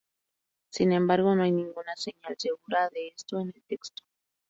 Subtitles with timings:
[0.71, 4.01] Sin embargo no hay ninguna señal segura de esto en el texto.